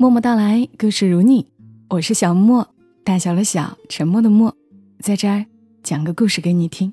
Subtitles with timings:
[0.00, 1.48] 默默到来，故事如你，
[1.90, 2.68] 我是小莫，
[3.02, 4.54] 大小的小，沉默的默，
[5.00, 5.44] 在这儿
[5.82, 6.92] 讲个故事给你听。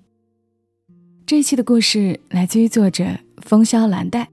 [1.23, 3.05] 这一期的故事来自于作者
[3.37, 4.27] 风萧兰黛，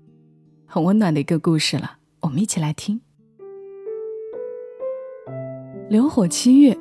[0.65, 2.99] 很温暖的一个故事了，我们一起来听。
[5.91, 6.75] 流火七月，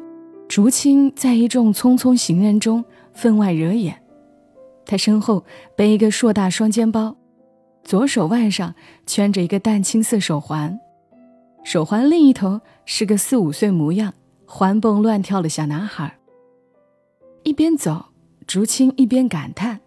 [0.47, 4.01] 竹青在一众匆匆行人中分外惹眼。
[4.85, 5.43] 他身后
[5.75, 7.17] 背一个硕大双肩包，
[7.83, 8.73] 左手腕上
[9.05, 10.79] 圈着一个淡青色手环。
[11.64, 14.14] 手环另一头是个四五岁模样、
[14.46, 16.18] 欢蹦乱跳的小男孩。
[17.43, 18.06] 一边走，
[18.46, 19.79] 竹青一边感叹：“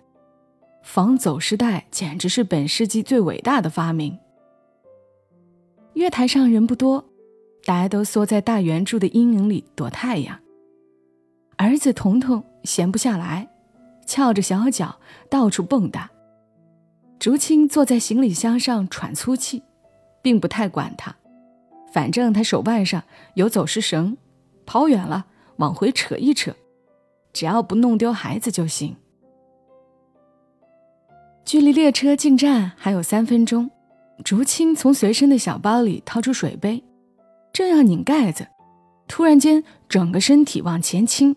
[0.82, 4.18] 防走失带简直是本世纪最伟大的发明。”
[5.94, 7.04] 月台上人不多，
[7.64, 10.38] 大家都缩在大圆柱的阴影里躲太阳。
[11.56, 13.48] 儿子彤彤闲不下来，
[14.06, 14.98] 翘着小脚
[15.28, 16.08] 到处蹦跶。
[17.20, 19.62] 竹青坐在行李箱上喘粗气，
[20.20, 21.14] 并不太管他。
[21.94, 24.16] 反正他手腕上有走失绳，
[24.66, 25.26] 跑远了
[25.58, 26.52] 往回扯一扯，
[27.32, 28.96] 只要不弄丢孩子就行。
[31.44, 33.70] 距离列车进站还有三分钟，
[34.24, 36.82] 竹青从随身的小包里掏出水杯，
[37.52, 38.48] 正要拧盖子，
[39.06, 41.36] 突然间整个身体往前倾，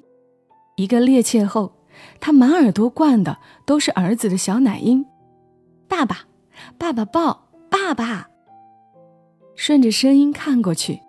[0.76, 1.72] 一个趔趄后，
[2.20, 5.06] 他满耳朵灌的都是儿子的小奶音
[5.88, 6.22] ：“爸爸，
[6.80, 8.30] 爸爸抱，爸爸。”
[9.58, 11.02] 顺着声音看过去，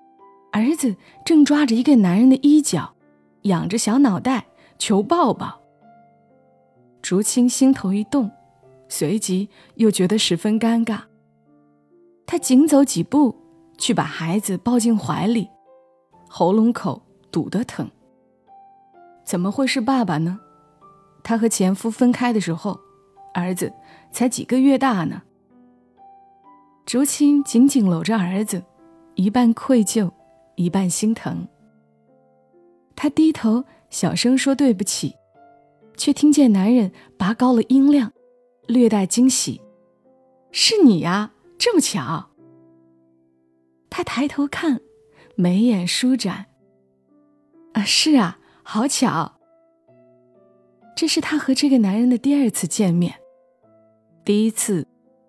[0.53, 2.95] 儿子正抓着一个男人的衣角，
[3.43, 4.47] 仰着小脑袋
[4.79, 5.61] 求抱抱。
[7.03, 8.31] 竹青心头一动，
[8.89, 11.03] 随即又觉得十分尴尬。
[12.27, 13.37] 他紧走几步
[13.77, 15.51] 去把孩子抱进怀里，
[16.27, 17.89] 喉咙口堵得疼。
[19.25, 20.41] 怎么会是爸爸呢？
[21.23, 22.81] 他和前夫分开的时候，
[23.35, 23.71] 儿子
[24.11, 25.23] 才几个月大呢。
[26.89, 28.65] 竹青紧紧搂着儿子，
[29.15, 30.11] 一半愧疚，
[30.55, 31.47] 一半心疼。
[32.97, 35.15] 他低头小声说对不起，
[35.99, 38.11] 却听见男人拔高了音量，
[38.67, 39.61] 略带惊喜
[40.51, 42.31] ：“是你呀，这么巧。”
[43.91, 44.81] 他抬头看，
[45.37, 46.47] 眉眼舒展
[47.75, 49.39] ：“啊，是啊，好巧。”
[50.97, 53.17] 这是他和这个男人的第二次见面，
[54.25, 54.87] 第一次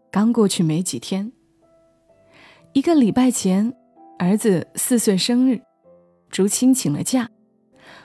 [0.09, 1.33] 刚过去没几天。
[2.73, 3.73] 一个礼拜前，
[4.19, 5.59] 儿子四岁生日，
[6.29, 7.27] 竹青请了假，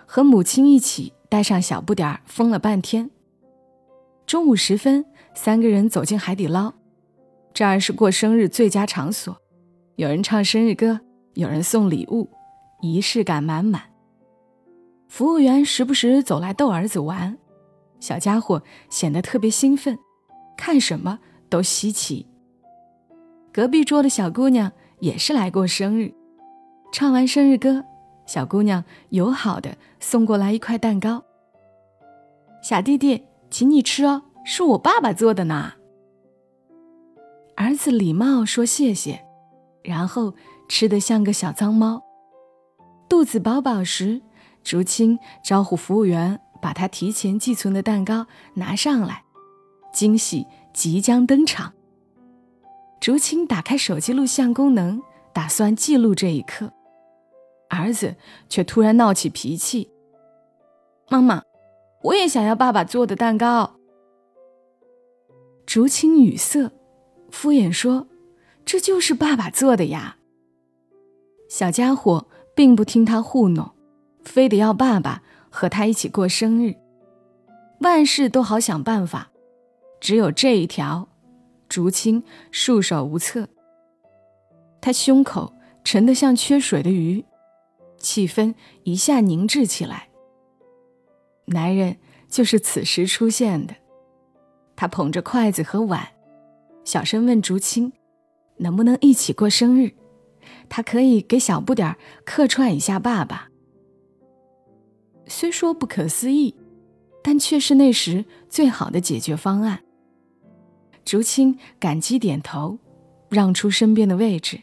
[0.07, 3.11] 和母亲一起带上小不点儿疯了半天。
[4.27, 5.05] 中午时分，
[5.35, 6.73] 三个人走进海底捞，
[7.53, 9.37] 这儿是过生日最佳场所，
[9.97, 10.99] 有人唱生日歌，
[11.35, 12.31] 有人送礼物，
[12.81, 13.83] 仪式感满满。
[15.09, 17.37] 服务员时不时走来逗儿子玩，
[18.01, 19.99] 小家伙显得特别兴奋，
[20.57, 21.19] 看什么
[21.51, 22.27] 都稀奇。
[23.54, 26.12] 隔壁桌的小姑娘也是来过生日，
[26.92, 27.84] 唱完生日歌，
[28.26, 31.22] 小姑娘友好的送过来一块蛋糕。
[32.60, 35.75] 小弟弟，请你吃哦，是我爸爸做的呢。
[37.54, 39.25] 儿子礼貌说谢谢，
[39.84, 40.34] 然后
[40.69, 42.03] 吃得像个小脏猫。
[43.09, 44.21] 肚子饱饱时，
[44.65, 49.22] 竹青招呼服务员把他提前寄存的蛋糕拿上来，
[49.92, 51.72] 惊喜即将登场。
[53.04, 55.03] 竹青打开手机录像功能，
[55.34, 56.72] 打算记录这一刻，
[57.69, 58.16] 儿子
[58.48, 59.91] 却突然闹起脾气
[61.10, 61.42] ：“妈妈，
[62.03, 63.75] 我也想要爸爸做的蛋糕。”
[65.66, 66.70] 竹青语塞，
[67.31, 68.06] 敷衍说
[68.65, 70.16] ：“这就是爸爸做的呀。”
[71.50, 73.71] 小家伙并不听他糊弄，
[74.25, 76.75] 非得要爸爸和他一起过生日，
[77.81, 79.31] 万事都好想办法，
[80.00, 81.10] 只有这一条。
[81.75, 83.49] 竹青束手无策，
[84.81, 85.53] 他胸口
[85.83, 87.25] 沉得像缺水的鱼，
[87.99, 88.55] 气氛
[88.85, 90.09] 一下凝滞起来。
[91.47, 91.97] 男人
[92.29, 93.75] 就是此时出现的，
[94.77, 96.11] 他捧着筷子和碗，
[96.84, 97.93] 小声问竹青
[98.59, 99.95] ：“能不能一起过生日？
[100.69, 103.48] 他可以给小不点儿客串一下爸爸。”
[105.27, 106.54] 虽说不可思议，
[107.21, 109.81] 但却是那时最好的解决方案。
[111.04, 112.78] 竹青感激点头，
[113.28, 114.62] 让出身边的位置，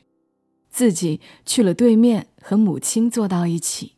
[0.69, 3.95] 自己去了对面和母亲坐到一起。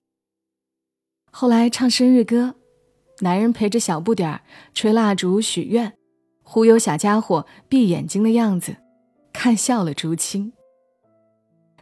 [1.32, 2.56] 后来唱生日歌，
[3.22, 4.42] 男人陪着小不点儿
[4.74, 5.94] 吹蜡烛许愿，
[6.44, 8.76] 忽悠小家伙闭眼睛的样子，
[9.32, 10.54] 看笑了竹青。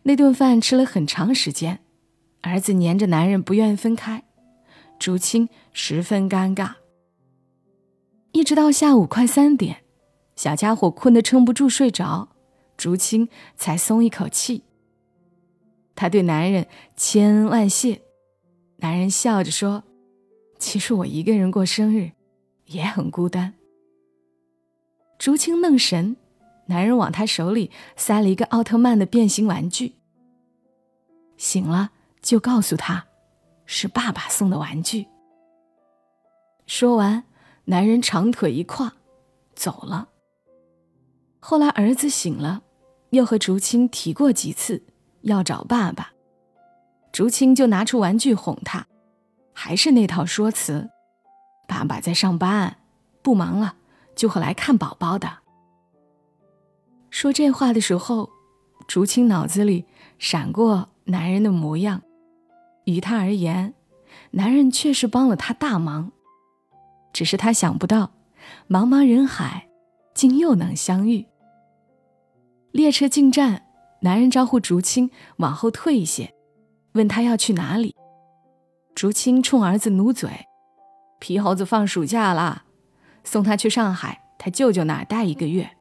[0.04, 1.80] 那顿饭吃了很长时间，
[2.42, 4.24] 儿子黏着男人不愿分开，
[5.00, 6.76] 竹青十分尴尬。
[8.32, 9.81] 一直到下午快三点。
[10.42, 12.30] 小家伙困得撑不住睡着，
[12.76, 14.64] 竹青才松一口气。
[15.94, 16.66] 他对男人
[16.96, 18.02] 千恩万谢。
[18.78, 19.84] 男人笑着说
[20.58, 22.14] ：“其实我一个人过生日，
[22.66, 23.54] 也很孤单。”
[25.20, 26.18] 竹青愣神，
[26.66, 29.94] 男人往他手里塞了一个奥特曼的变形玩具。
[31.38, 33.06] 醒了就告诉他，
[33.68, 35.06] 是爸爸送的玩具。
[36.66, 37.26] 说完，
[37.66, 38.96] 男人长腿一跨，
[39.54, 40.08] 走了。
[41.44, 42.62] 后来儿子醒了，
[43.10, 44.84] 又和竹青提过几次
[45.22, 46.14] 要找爸爸。
[47.12, 48.86] 竹青就拿出玩具哄他，
[49.52, 50.92] 还是那套说辞
[51.68, 52.78] ：“爸爸在上班，
[53.24, 53.76] 不忙了
[54.16, 55.40] 就会来看宝宝的。”
[57.10, 58.30] 说这话的时候，
[58.88, 59.86] 竹青脑子里
[60.20, 62.04] 闪过男人的模样。
[62.86, 63.74] 于他而言，
[64.30, 66.12] 男人确实帮了他大忙，
[67.12, 68.12] 只是他想不到，
[68.70, 69.68] 茫茫人海，
[70.14, 71.26] 竟又能相遇。
[72.72, 73.68] 列车进站，
[74.02, 76.34] 男人招呼竹青往后退一些。
[76.94, 77.96] 问他要去哪里，
[78.96, 80.30] 竹青冲儿子努嘴
[81.20, 82.66] ：“皮猴子放暑假啦，
[83.24, 85.78] 送他去上海他舅舅那儿待一个月。”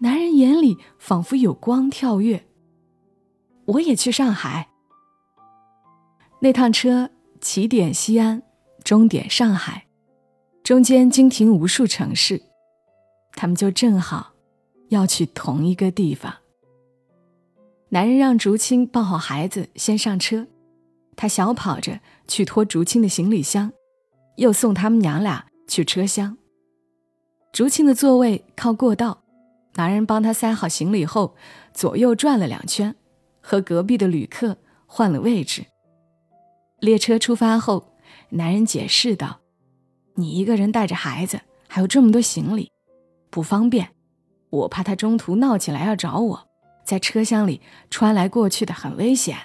[0.00, 2.44] 男人眼里仿佛有光跳跃。
[3.64, 4.68] 我也去上海。
[6.40, 7.08] 那趟车
[7.40, 8.42] 起点西安，
[8.82, 9.86] 终点上海，
[10.62, 12.42] 中间经停无数城市，
[13.32, 14.31] 他们就正好
[14.92, 16.34] 要去同一个地方。
[17.88, 20.46] 男人让竹青抱好孩子，先上车。
[21.16, 23.72] 他小跑着去拖竹青的行李箱，
[24.36, 26.36] 又送他们娘俩去车厢。
[27.52, 29.22] 竹青的座位靠过道，
[29.74, 31.34] 男人帮他塞好行李后，
[31.72, 32.94] 左右转了两圈，
[33.40, 34.56] 和隔壁的旅客
[34.86, 35.64] 换了位置。
[36.80, 37.94] 列车出发后，
[38.30, 39.40] 男人解释道
[40.16, 42.70] ：“你一个人带着孩子，还有这么多行李，
[43.30, 43.91] 不方便。
[44.52, 46.48] 我怕他中途闹起来要找我。”
[46.84, 47.60] 在车厢里
[47.90, 49.36] 穿来过去的很危险。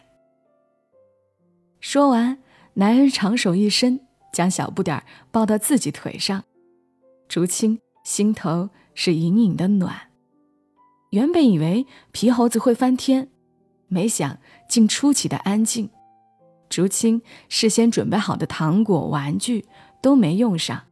[1.80, 2.40] 说完，
[2.74, 4.00] 男人长手一伸，
[4.34, 6.44] 将小不点抱到自己腿上。
[7.30, 9.96] 竹青心头是隐隐的暖。
[11.12, 13.30] 原本以为皮猴子会翻天，
[13.88, 15.92] 没想竟出奇的安静。
[16.70, 19.66] 竹青事先准备好的糖果、玩具
[20.02, 20.86] 都没用上，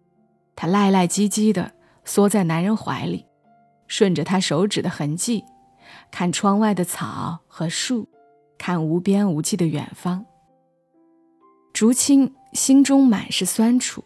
[0.55, 1.73] 他赖赖唧唧的
[2.05, 3.25] 缩在男人怀里，
[3.87, 5.43] 顺着他手指的痕迹。
[6.11, 8.07] 看窗外的草和树，
[8.57, 10.25] 看无边无际的远方。
[11.73, 14.03] 竹青心中满是酸楚。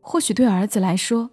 [0.00, 1.30] 或许对儿子来说，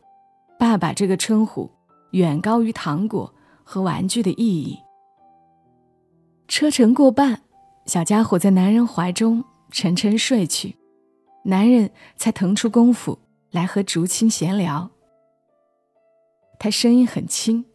[0.59, 1.69] 爸爸这个称呼
[2.11, 3.33] 远高于糖果
[3.63, 4.79] 和玩具的意义。
[6.47, 7.41] 车程过半，
[7.85, 10.77] 小家伙在男人怀中沉沉睡去，
[11.43, 13.19] 男人才腾出功夫
[13.51, 14.89] 来和竹青闲聊。
[16.59, 17.65] 他声音很轻。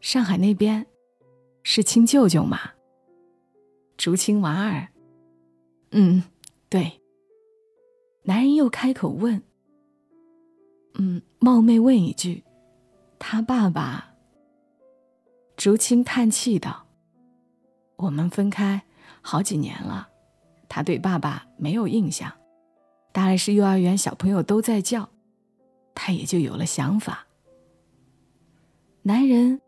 [0.00, 0.86] 上海那边，
[1.62, 2.58] 是亲舅舅吗？
[3.96, 4.88] 竹青娃儿。
[5.90, 6.22] 嗯，
[6.68, 7.00] 对。
[8.22, 9.42] 男人又开口问。
[10.94, 12.42] 嗯，冒昧问一句，
[13.18, 14.14] 他爸爸。
[15.56, 16.86] 竹青叹气道
[17.96, 18.82] ：“我们分开
[19.20, 20.08] 好几年了，
[20.68, 22.32] 他对爸爸没有印象，
[23.12, 25.10] 大概是幼儿园小朋友都在叫，
[25.94, 27.26] 他也就有了想法。”
[29.02, 29.60] 男人。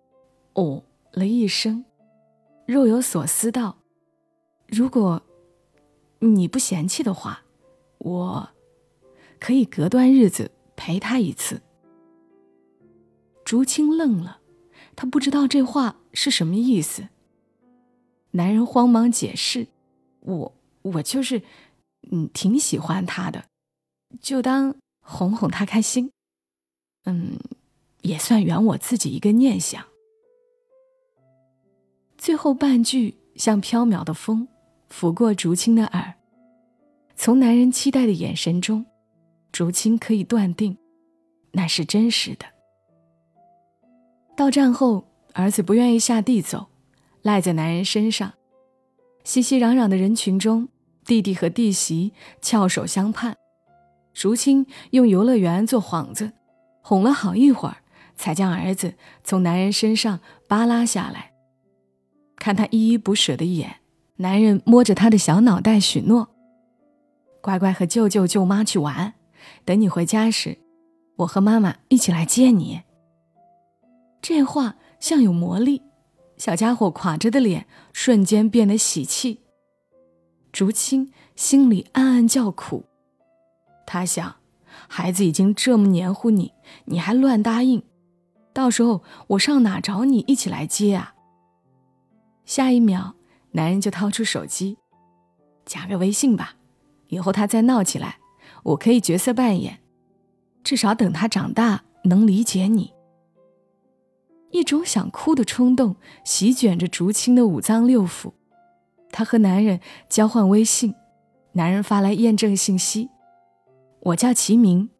[0.54, 1.86] 哦了一声，
[2.66, 3.78] 若有所思道
[4.68, 5.22] ：“如果
[6.18, 7.42] 你不嫌弃的话，
[7.96, 8.50] 我
[9.40, 11.62] 可以隔段日子陪他一次。”
[13.46, 14.40] 竹青愣了，
[14.94, 17.08] 他不知道这话是什么意思。
[18.32, 19.68] 男人慌忙解释
[20.20, 21.42] ：“我我就是，
[22.10, 23.46] 嗯，挺喜欢他的，
[24.20, 26.10] 就当哄哄他开心，
[27.04, 27.38] 嗯，
[28.02, 29.84] 也算圆我自己一个念想。”
[32.18, 34.46] 最后半句像飘渺的风，
[34.88, 36.14] 拂过竹青的耳。
[37.16, 38.84] 从男人期待的眼神中，
[39.50, 40.76] 竹青可以断定，
[41.52, 42.46] 那是真实的。
[44.36, 45.04] 到站后，
[45.34, 46.66] 儿子不愿意下地走，
[47.22, 48.32] 赖在男人身上。
[49.24, 50.68] 熙熙攘攘的人群中，
[51.04, 53.36] 弟弟和弟媳翘首相盼。
[54.14, 56.32] 竹青用游乐园做幌子，
[56.80, 57.81] 哄了好一会儿，
[58.22, 61.32] 才将儿子从男人身上扒拉下来。
[62.36, 63.80] 看他依依不舍的眼，
[64.18, 66.28] 男人摸着他的小脑袋许诺
[67.42, 69.14] ：“乖乖和舅舅舅妈去玩，
[69.64, 70.58] 等你回家时，
[71.16, 72.82] 我和妈妈一起来接你。”
[74.22, 75.82] 这话像有魔力，
[76.36, 79.40] 小家伙垮着的脸瞬间变得喜气。
[80.52, 82.84] 竹青心里暗暗叫苦，
[83.84, 84.36] 他想：
[84.86, 86.52] 孩子已经这么黏糊你，
[86.84, 87.82] 你还乱答应，
[88.52, 91.14] 到时候我上哪找你一起来接啊？
[92.44, 93.14] 下一秒，
[93.52, 94.76] 男人就掏出手机，
[95.64, 96.56] 加个微信吧，
[97.08, 98.18] 以后他再闹起来，
[98.62, 99.80] 我可以角色扮演，
[100.62, 102.92] 至少等他长大能理解你。
[104.50, 108.32] 一种想哭的冲动席卷着竹青的五脏六腑，
[109.10, 109.80] 她和男人
[110.10, 110.94] 交换微信，
[111.52, 113.08] 男人发来验证信息
[114.00, 114.90] ：“我叫齐明。”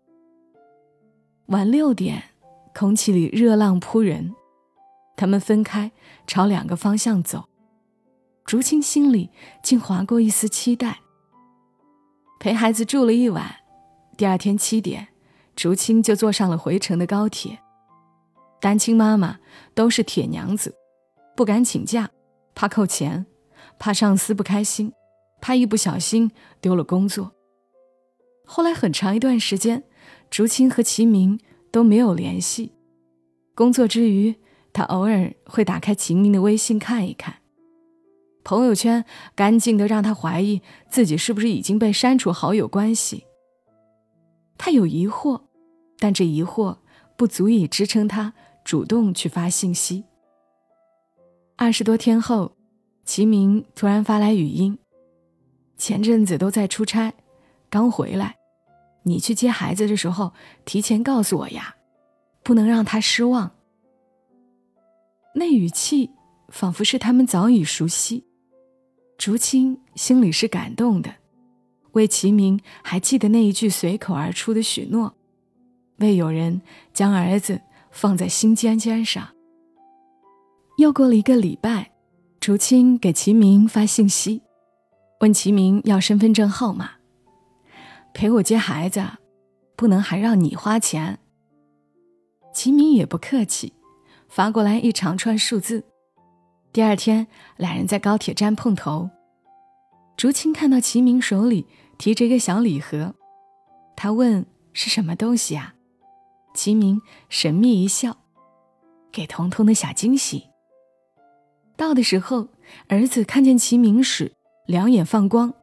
[1.46, 2.30] 晚六点，
[2.74, 4.34] 空气里热浪扑人，
[5.16, 5.92] 他们分开，
[6.26, 7.44] 朝两个方向走。
[8.44, 9.30] 竹青心里
[9.62, 11.00] 竟划过一丝期待。
[12.40, 13.56] 陪孩子住了一晚，
[14.16, 15.08] 第二天七点，
[15.54, 17.60] 竹青就坐上了回程的高铁。
[18.60, 19.38] 单亲妈妈
[19.74, 20.74] 都是铁娘子，
[21.36, 22.10] 不敢请假，
[22.54, 23.26] 怕扣钱，
[23.78, 24.92] 怕上司不开心，
[25.40, 27.32] 怕一不小心丢了工作。
[28.44, 29.84] 后来很长一段时间，
[30.30, 31.38] 竹青和齐明
[31.72, 32.70] 都没有联系。
[33.56, 34.36] 工作之余，
[34.72, 37.38] 他偶尔会打开齐明的微信看一看，
[38.44, 43.24] 朋友圈干净的让他怀疑自己是不是已经被删除好友关系。
[44.56, 45.40] 他有疑惑，
[45.98, 46.76] 但这疑惑
[47.16, 48.34] 不足以支撑他。
[48.64, 50.04] 主动去发信息。
[51.56, 52.52] 二十多天后，
[53.04, 54.78] 齐明突然发来语音
[55.76, 57.12] ：“前阵子都在出差，
[57.68, 58.36] 刚回来，
[59.02, 60.32] 你去接孩子的时候
[60.64, 61.74] 提前告诉我呀，
[62.42, 63.50] 不能让他失望。”
[65.34, 66.10] 那语气
[66.48, 68.24] 仿佛是他们早已熟悉。
[69.18, 71.14] 竹青心里是感动的，
[71.92, 75.14] 为齐明还记得那一句随口而出的许诺，
[75.98, 76.60] 为有人
[76.92, 77.60] 将儿子。
[77.94, 79.28] 放在心尖尖上。
[80.78, 81.92] 又过了一个礼拜，
[82.40, 84.40] 竹青给齐明发信息，
[85.20, 86.92] 问齐明要身份证号码。
[88.14, 89.02] 陪我接孩子，
[89.76, 91.18] 不能还让你花钱。
[92.52, 93.72] 齐明也不客气，
[94.28, 95.84] 发过来一长串数字。
[96.72, 97.26] 第二天，
[97.56, 99.10] 两人在高铁站碰头。
[100.16, 101.66] 竹青看到齐明手里
[101.98, 103.14] 提着一个小礼盒，
[103.96, 105.74] 他问：“是什么东西啊？”
[106.54, 107.00] 齐明
[107.30, 108.18] 神秘一笑，
[109.10, 110.48] 给彤彤的小惊喜。
[111.76, 112.48] 到的时候，
[112.88, 114.32] 儿子看见齐明时，
[114.66, 115.54] 两眼放光，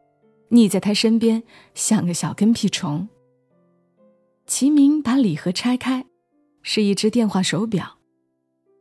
[0.50, 3.08] 腻在他身边，像个小跟屁虫。
[4.46, 6.06] 齐明把礼盒拆开，
[6.62, 7.98] 是一只电话手表。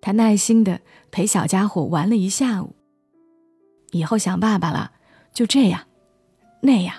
[0.00, 2.74] 他耐心的陪小家伙玩了一下午。
[3.92, 4.92] 以后想爸爸了，
[5.32, 5.86] 就这样，
[6.62, 6.94] 那样。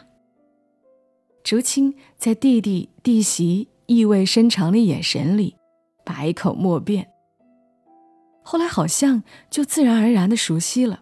[1.44, 3.68] 竹青在弟弟弟媳。
[3.90, 5.56] 意味深长的眼神里，
[6.06, 7.10] 百口莫辩。
[8.44, 11.02] 后来好像就自然而然的熟悉了。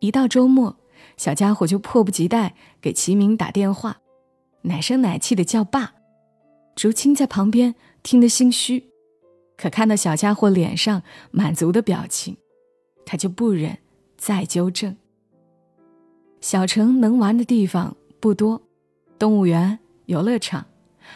[0.00, 0.76] 一到周末，
[1.16, 4.00] 小家伙就迫不及待给齐明打电话，
[4.62, 5.94] 奶声奶气的叫爸。
[6.74, 8.90] 竹青在旁边听得心虚，
[9.56, 12.36] 可看到小家伙脸上满足的表情，
[13.06, 13.78] 他就不忍
[14.16, 14.96] 再纠正。
[16.40, 18.60] 小城能玩的地方不多，
[19.16, 20.66] 动物园、游乐场。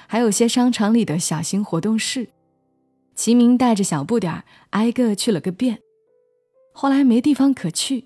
[0.07, 2.29] 还有些商场里的小型活动室，
[3.15, 5.81] 齐明带着小不点儿挨个去了个遍。
[6.73, 8.05] 后来没地方可去，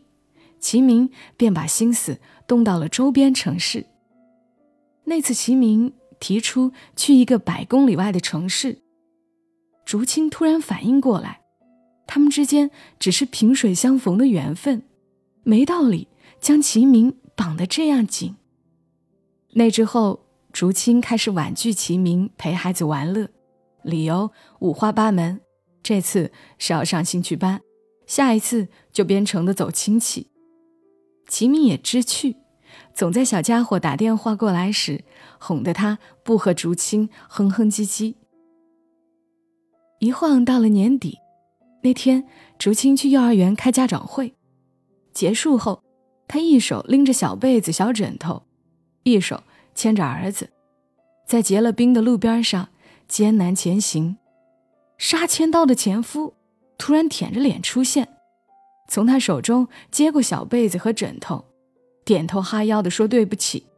[0.60, 2.20] 齐明便把心思
[2.50, 3.86] 动到了周边城市。
[5.04, 8.82] 那次齐明提出去一个百公里外的城市，
[9.84, 11.42] 竹青突然反应过来，
[12.08, 14.82] 他们之间只是萍水相逢的缘分，
[15.44, 16.08] 没道理
[16.40, 18.34] 将齐明绑得这样紧。
[19.52, 20.26] 那之后。
[20.52, 23.28] 竹青开始婉拒齐明陪孩子玩乐，
[23.84, 25.40] 理由五花八门。
[25.80, 27.60] 这次是要上兴趣班，
[28.04, 30.29] 下一次就编程的走亲戚。
[31.30, 32.36] 齐明也知趣，
[32.92, 35.04] 总在小家伙打电话过来时
[35.38, 38.16] 哄得他不和竹青哼哼唧唧。
[40.00, 41.18] 一晃到了年底，
[41.84, 42.26] 那天
[42.58, 44.34] 竹青去幼儿园开家长会，
[45.14, 45.82] 结束后，
[46.26, 48.42] 他一手拎着小被子、小枕头，
[49.04, 49.42] 一手。
[49.72, 50.50] 牵着儿子，
[51.26, 52.68] 在结了冰的路边上
[53.08, 54.18] 艰难前行。
[54.98, 56.34] 杀千刀的前夫
[56.76, 58.08] 突然舔着脸出现，
[58.90, 61.44] 从他手中接过小被子和枕头，
[62.04, 63.68] 点头哈腰的说对不起。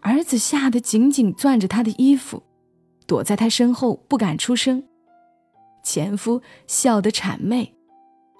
[0.00, 2.42] 儿子吓得紧紧攥着他的衣服，
[3.06, 4.82] 躲在他身后不敢出声。
[5.82, 7.74] 前夫笑得谄媚：“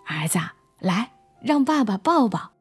[0.09, 0.38] 儿子，
[0.81, 1.12] 来，
[1.43, 2.53] 让爸爸抱抱。”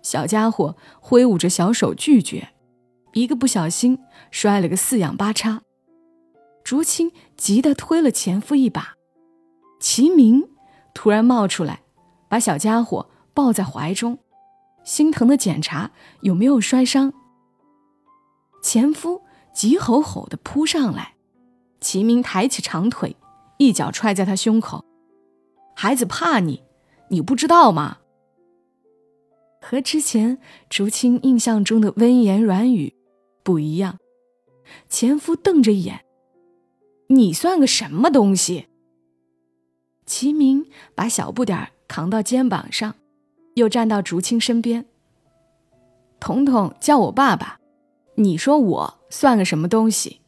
[0.00, 2.48] 小家伙挥舞着小手拒绝。
[3.12, 3.98] 一个不小心
[4.30, 5.60] 摔了个四仰八叉，
[6.64, 8.94] 竹青急得推了前夫一把，
[9.78, 10.48] 齐明
[10.94, 11.81] 突然冒出来，
[12.32, 14.18] 把小家伙抱在怀中，
[14.84, 15.90] 心疼的检查
[16.22, 17.12] 有没有摔伤。
[18.62, 19.20] 前夫
[19.52, 21.16] 急吼吼的扑上来，
[21.78, 23.14] 齐明抬起长腿，
[23.58, 24.82] 一脚踹在他胸口，
[25.76, 26.62] 孩子怕你，
[27.10, 27.98] 你不知道吗？
[29.60, 30.38] 和之前
[30.70, 32.94] 竹青印象中的温言软语
[33.42, 33.98] 不一样。
[34.88, 36.06] 前夫瞪着眼
[37.12, 38.68] ：“你算个什么东西？”
[40.06, 42.94] 齐明把小不点儿扛到肩膀上，
[43.52, 44.86] 又站到竹青身边。
[46.18, 47.60] 彤彤叫我爸爸，
[48.14, 50.22] 你说我算个什么东西？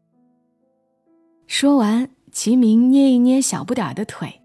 [1.46, 4.42] 说完，齐明捏一捏小不点儿的腿：“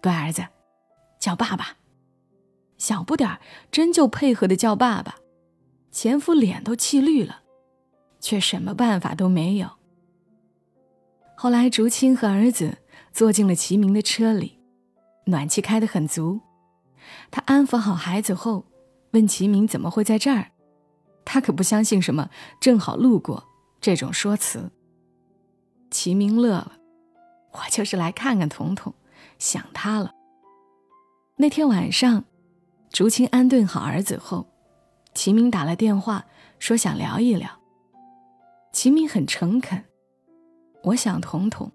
[0.00, 0.42] 乖儿子，
[1.18, 1.76] 叫爸爸。”
[2.78, 3.38] 小不点儿
[3.70, 5.16] 真就配合的叫爸爸，
[5.90, 7.42] 前夫脸都气绿了，
[8.20, 9.68] 却什么办法都没有。
[11.36, 12.78] 后来，竹青和儿子
[13.12, 14.61] 坐进了齐明的车里，
[15.24, 16.40] 暖气开得很足。
[17.30, 18.64] 他安抚好孩子后，
[19.12, 20.52] 问齐明怎么会在这儿。
[21.24, 23.44] 他可不相信什么“正好路过”
[23.80, 24.70] 这种说辞。
[25.90, 26.72] 齐明乐了
[27.52, 28.94] ：“我就是来看看彤彤，
[29.38, 30.12] 想他了。”
[31.36, 32.24] 那天晚上。
[32.90, 34.46] 竹青安顿好儿子后，
[35.14, 36.26] 齐明打了电话
[36.58, 37.48] 说想聊一聊。
[38.70, 39.82] 齐明很诚恳
[40.84, 41.72] ：“我想彤彤，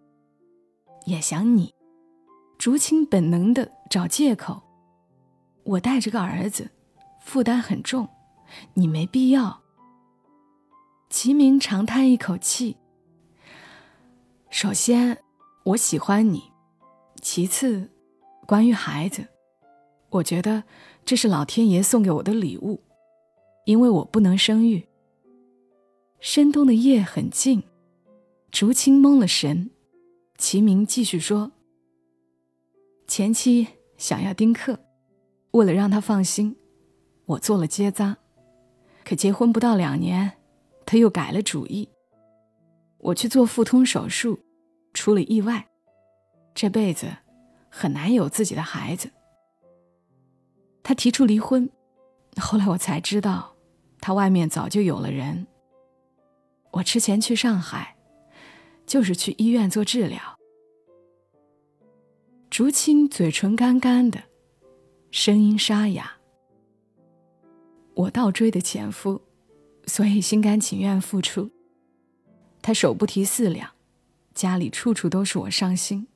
[1.06, 1.74] 也想你。”
[2.58, 4.62] 竹青本能的找借口
[5.64, 6.70] ：“我带着个儿子，
[7.22, 8.08] 负担很重，
[8.74, 9.62] 你没必要。”
[11.10, 12.78] 齐明长叹一口气
[14.50, 15.18] ：“首先，
[15.64, 16.52] 我喜欢你；
[17.22, 17.90] 其次，
[18.46, 19.28] 关于孩子，
[20.10, 20.64] 我觉得。”
[21.08, 22.84] 这是老天爷送给我的礼物，
[23.64, 24.86] 因为我不能生育。
[26.20, 27.64] 深冬的夜很静，
[28.52, 29.72] 竹青蒙了神。
[30.38, 31.54] 齐明继续说
[33.08, 34.78] ：“前妻想要丁克，
[35.52, 36.56] 为了让他放心，
[37.26, 38.18] 我做了结扎。
[39.06, 40.34] 可结婚不到两年，
[40.86, 41.88] 他又改了主意。
[42.98, 44.40] 我去做腹通手术，
[44.94, 45.68] 出了意外，
[46.54, 47.08] 这辈子
[47.70, 49.10] 很难有自己的孩子。”
[50.84, 51.70] 他提出离婚，
[52.42, 53.56] 后来我才知道，
[54.02, 55.48] 他外面早就有了人。
[56.72, 57.96] 我之前去上海，
[58.86, 60.37] 就是去医院做治疗。
[62.58, 64.24] 竹青嘴唇干干的，
[65.12, 66.14] 声音沙哑。
[67.94, 69.22] 我倒追的前夫，
[69.86, 71.52] 所以心甘情愿付出。
[72.64, 73.70] 他手不提四两，
[74.34, 76.08] 家里处处都是我伤心。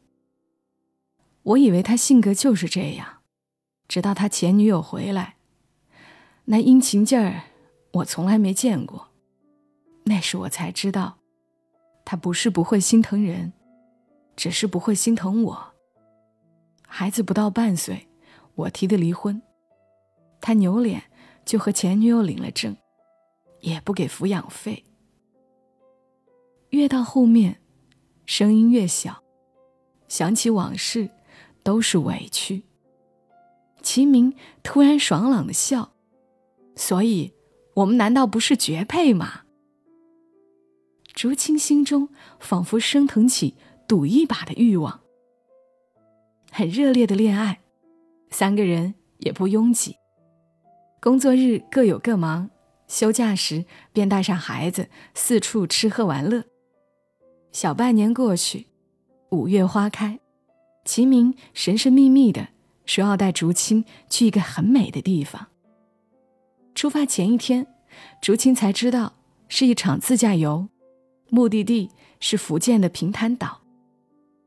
[1.44, 3.20] 我以为他性格就是这样。
[3.88, 5.36] 直到他前女友回来，
[6.46, 7.44] 那殷勤劲儿
[7.92, 9.10] 我从来没见过。
[10.06, 11.20] 那时我才知道，
[12.04, 13.54] 他不是不会心疼人，
[14.36, 15.71] 只是不会心疼我。
[16.94, 18.10] 孩子不到半岁，
[18.54, 19.42] 我提的离婚，
[20.42, 21.04] 他扭脸
[21.46, 22.76] 就和前女友领了证，
[23.62, 24.84] 也不给抚养费。
[26.72, 27.62] 越到后面，
[28.26, 29.24] 声音越小，
[30.10, 31.10] 想起往事，
[31.64, 32.64] 都是委屈。
[33.82, 35.94] 齐明突然爽朗的笑，
[36.76, 37.34] 所以，
[37.76, 39.44] 我们难道不是绝配吗？
[41.14, 43.56] 竹青心中仿佛升腾起
[43.88, 45.00] 赌一把的欲望。
[46.54, 47.62] 很热烈的恋爱，
[48.30, 49.96] 三个人也不拥挤。
[51.00, 52.50] 工作日各有各忙，
[52.90, 56.44] 休假时便带上孩子四处吃喝玩乐。
[57.54, 58.68] 小半年过去，
[59.30, 60.20] 五月花开，
[60.84, 62.50] 齐明神神秘秘的。
[62.86, 65.48] 说要带竹青去一个很美的地方。
[66.76, 67.66] 出发前一天，
[68.22, 69.14] 竹青才知道
[69.48, 70.68] 是一场自驾游，
[71.30, 73.61] 目的地是福建的平潭岛。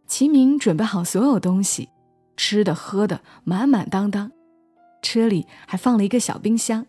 [0.06, 1.88] 齐明准备好所有东西，
[2.36, 4.30] 吃的喝的满满当当，
[5.02, 6.86] 车里还放了一个小冰箱，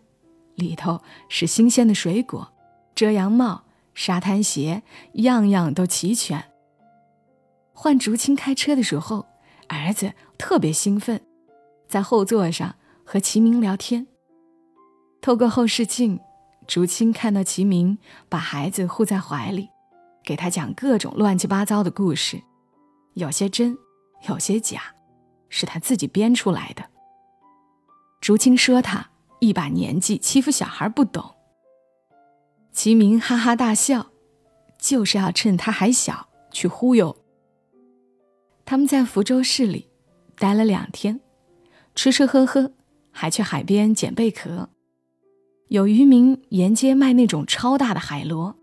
[0.54, 2.52] 里头是新鲜的水果、
[2.94, 4.82] 遮阳帽、沙滩鞋，
[5.14, 6.44] 样样都齐全。
[7.72, 9.26] 换竹青开车的时候，
[9.68, 11.20] 儿子特别兴奋。
[11.88, 12.74] 在后座上
[13.04, 14.06] 和齐明聊天。
[15.20, 16.20] 透过后视镜，
[16.66, 17.98] 竹青看到齐明
[18.28, 19.68] 把孩子护在怀里，
[20.24, 22.42] 给他讲各种乱七八糟的故事，
[23.16, 23.78] 有些真，
[24.28, 24.94] 有些假，
[25.48, 26.84] 是他自己编出来的。
[28.20, 29.08] 竹青说他
[29.40, 31.34] 一把年纪欺负小孩不懂。
[32.72, 34.08] 齐明哈哈大笑，
[34.78, 37.16] 就是要趁他还小去忽悠。
[38.66, 39.88] 他们在福州市里
[40.38, 41.20] 待了两天。
[41.94, 42.72] 吃吃喝喝，
[43.10, 44.68] 还去海边捡贝壳。
[45.68, 48.54] 有渔民沿街卖那种超大的海螺，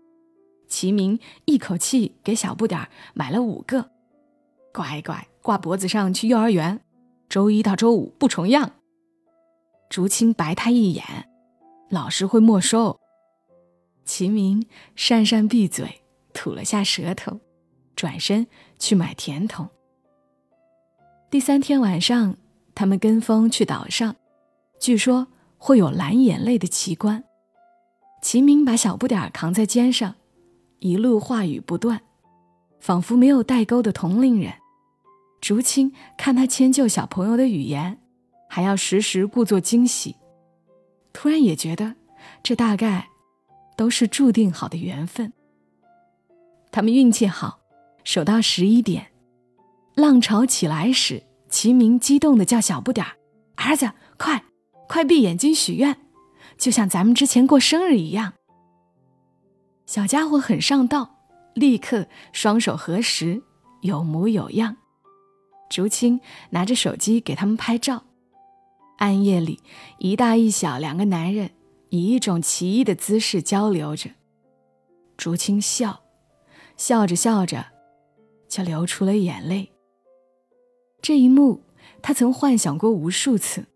[0.68, 3.90] 齐明一口气给小不点儿买了五个，
[4.74, 6.80] 乖乖挂脖子上去幼儿园，
[7.28, 8.72] 周一到周五不重样。
[9.88, 11.04] 竹青白他一眼，
[11.88, 12.98] 老师会没收。
[14.04, 17.38] 齐明讪讪闭嘴，吐了下舌头，
[17.94, 18.48] 转身
[18.80, 19.68] 去买甜筒。
[21.30, 22.36] 第三天晚上。
[22.76, 24.16] 他们跟风去岛上，
[24.80, 27.22] 据说会有蓝眼泪的奇观。
[28.20, 30.16] 齐明把小不点扛在肩上，
[30.80, 32.00] 一路话语不断，
[32.80, 34.52] 仿佛没有代沟的同龄人。
[35.44, 37.98] 竹青看他迁就小朋友的语言，
[38.48, 40.16] 还要时时故作惊喜，
[41.12, 41.96] 突然也觉得
[42.42, 43.10] 这大概
[43.76, 45.34] 都是注定好的缘分。
[46.72, 47.58] 他们运气好，
[48.04, 49.08] 守到十一点，
[49.94, 53.12] 浪潮起来时，齐明激动地叫小不点儿
[53.56, 54.46] ：“儿子，快，
[54.88, 55.94] 快闭眼睛许愿，
[56.56, 58.32] 就像咱们之前过生日一样。”
[59.84, 61.18] 小家伙很上道，
[61.52, 63.42] 立刻双手合十，
[63.82, 64.78] 有模有样。
[65.74, 68.04] 竹青拿着手机给他们拍照，
[68.98, 69.58] 暗夜里，
[69.98, 71.50] 一大一小两个男人
[71.88, 74.10] 以一种奇异的姿势交流着。
[75.16, 76.04] 竹青笑，
[76.76, 77.66] 笑着笑着，
[78.46, 79.72] 就流出了眼泪。
[81.02, 81.64] 这一幕，
[82.00, 83.66] 他曾幻想过无数次，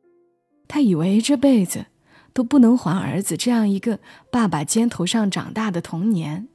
[0.68, 1.86] 他以为这辈子
[2.32, 3.98] 都不能还儿子这样一个
[4.30, 6.46] 爸爸肩头上长大的童年。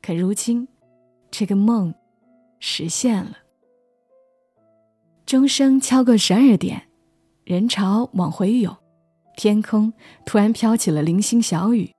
[0.00, 0.68] 可如今，
[1.30, 1.94] 这个梦
[2.58, 3.41] 实现了。
[5.32, 6.90] 钟声敲过十二点，
[7.44, 8.76] 人潮往回涌，
[9.34, 9.90] 天空
[10.26, 11.90] 突然飘起了零星小雨。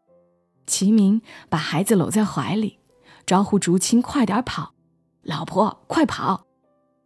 [0.67, 1.19] 齐明
[1.49, 2.77] 把孩子搂在怀里，
[3.25, 4.75] 招呼竹青快点跑，
[5.23, 6.45] 老婆快跑，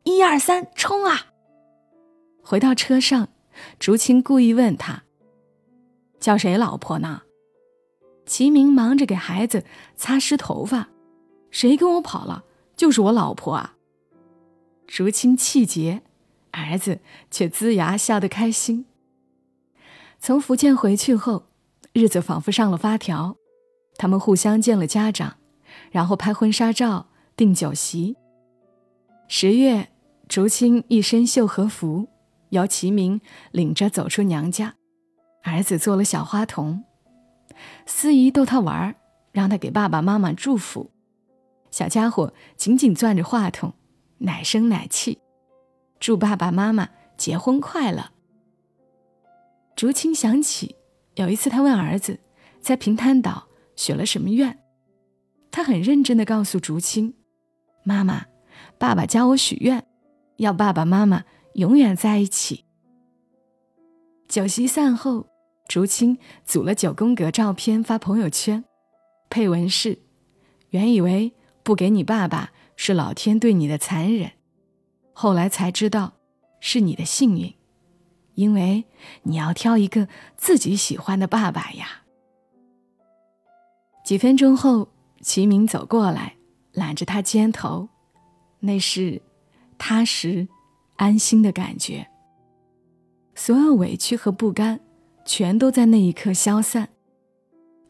[0.03, 1.27] 一二三，冲啊！
[2.43, 3.29] 回到车上，
[3.79, 5.03] 竹青故意问他
[6.19, 7.21] ：“叫谁老婆呢？”
[8.27, 9.63] 齐明忙着给孩子
[9.95, 10.89] 擦湿头发
[11.51, 12.43] ：“谁跟我跑了？
[12.75, 13.75] 就是我老婆啊！”
[14.85, 16.03] 竹青气结。
[16.57, 18.85] 儿子却龇牙笑得开心。
[20.19, 21.43] 从福建回去后，
[21.93, 23.37] 日子仿佛上了发条。
[23.97, 25.37] 他们互相见了家长，
[25.91, 28.15] 然后拍婚纱照、订酒席。
[29.27, 29.89] 十月，
[30.27, 32.07] 竹青一身绣和服，
[32.49, 34.75] 由齐明领着走出娘家。
[35.43, 36.83] 儿子做了小花童，
[37.85, 38.95] 司仪逗他玩，
[39.31, 40.91] 让他给爸爸妈妈祝福。
[41.71, 43.73] 小家伙紧紧攥着话筒，
[44.19, 45.19] 奶声奶气。
[45.99, 48.11] 祝爸爸妈妈结婚快乐。
[49.75, 50.75] 竹青想起
[51.15, 52.19] 有一次，他问儿子
[52.59, 54.59] 在平潭岛许了什么愿，
[55.51, 57.13] 他很认真的告诉竹青
[57.83, 58.25] ：“妈妈，
[58.77, 59.85] 爸爸教我许愿，
[60.37, 62.65] 要爸爸妈妈永远在一起。”
[64.27, 65.27] 酒席散后，
[65.67, 68.63] 竹青组了九宫格照片发朋友圈，
[69.29, 69.99] 配文是
[70.71, 71.33] ：“原以为
[71.63, 74.31] 不给你爸爸是老天对你的残忍。”
[75.19, 76.13] 后来才知道，
[76.59, 77.51] 是你的幸运，
[78.35, 78.85] 因为
[79.23, 82.03] 你要挑一个自己喜欢的爸爸呀。
[84.05, 84.89] 几分钟后，
[85.21, 86.35] 齐明走过来，
[86.71, 87.89] 揽着他肩头，
[88.59, 89.19] 那是
[89.79, 90.47] 踏实、
[90.97, 92.07] 安心的感觉。
[93.33, 94.79] 所有委屈和不甘，
[95.25, 96.89] 全都在那一刻消散。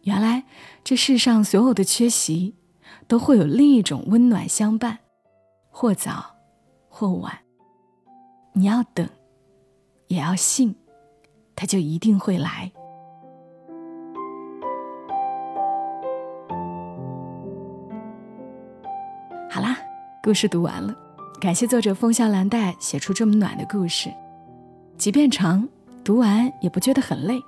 [0.03, 0.45] 原来，
[0.81, 2.55] 这世上所有的缺席，
[3.05, 4.99] 都会有另一种温暖相伴，
[5.69, 6.37] 或早。
[6.99, 7.31] 或晚，
[8.53, 9.07] 你要等，
[10.07, 10.73] 也要信，
[11.55, 12.71] 他就一定会来。
[19.47, 19.77] 好啦，
[20.23, 20.95] 故事读完了，
[21.39, 24.12] 感谢作者风向兰黛写出这么暖的故事，
[24.97, 25.69] 即便长，
[26.03, 27.39] 读完也不觉得很累。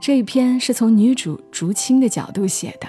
[0.00, 2.86] 这一篇是从女主竹青的角度写的，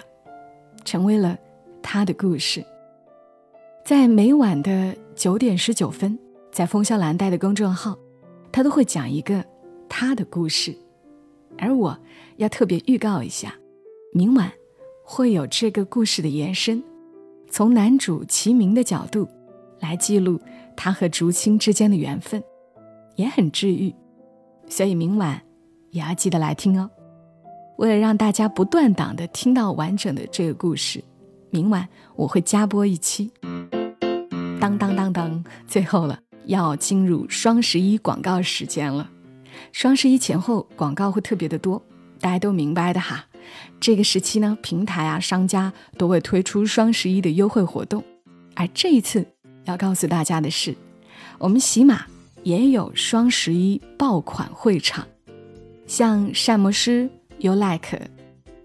[0.86, 1.36] 成为了
[1.82, 2.64] 她的故事。
[3.86, 6.18] 在每晚的九点十九分，
[6.54, 7.98] 在风萧兰黛的公众号，
[8.50, 9.44] 他都会讲一个
[9.90, 10.74] 他的故事，
[11.58, 11.98] 而我
[12.38, 13.54] 要特别预告一下，
[14.14, 14.50] 明晚
[15.04, 16.82] 会有这个故事的延伸，
[17.50, 19.28] 从男主齐明的角度
[19.82, 20.40] 来记录
[20.78, 22.42] 他和竹青之间的缘分，
[23.18, 23.94] 也很治愈，
[24.70, 25.42] 所以明晚
[25.92, 26.90] 也要记得来听哦。
[27.78, 31.04] 为了让大家不断档的听到完整的这个故事。
[31.50, 33.30] 明晚我会加播一期。
[34.64, 39.10] 当当当当，最后了，要进入双十一广告时间了。
[39.74, 41.84] 双十一前后广告会特别的多，
[42.22, 43.26] 大家都明白的哈。
[43.82, 48.02] 这个时期呢，平台啊、商家都会推出双十一的优惠活动。
[48.56, 49.26] 而这一次
[49.66, 50.74] 要告诉大家的是，
[51.40, 52.06] 我们喜马
[52.44, 55.06] 也有双十一爆款会场，
[55.86, 58.00] 像膳魔师、优 like、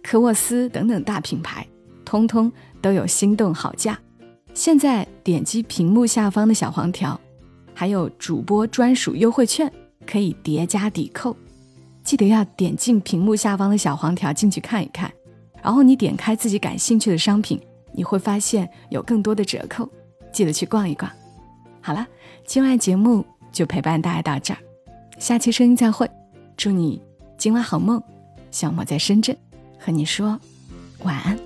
[0.01, 1.67] 科沃斯等等大品牌，
[2.05, 2.53] 通通。
[2.81, 3.99] 都有心动好价，
[4.59, 7.19] 现在点击屏幕下方的小黄条，
[7.73, 9.73] 还有主播专属优惠券
[10.05, 11.37] 可以叠加抵扣，
[12.03, 15.09] 记得要点进屏幕下方的小黄条进去看一看，
[15.63, 17.61] 然后你点开自己感兴趣的商品，
[17.93, 19.89] 你会发现有更多的折扣，
[20.33, 21.09] 记得去逛一逛。
[21.81, 22.05] 好了，
[22.45, 24.59] 今晚节目就陪伴大家到这儿，
[25.21, 26.11] 下期声音再会，
[26.57, 27.01] 祝你
[27.37, 28.03] 今晚好梦，
[28.51, 29.37] 小莫在深圳
[29.79, 30.37] 和你说
[31.05, 31.38] 晚安。